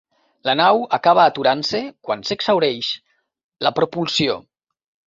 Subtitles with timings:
[0.47, 2.91] La nau acaba aturant-se quan s'exhaureix
[3.69, 4.43] la propulsió.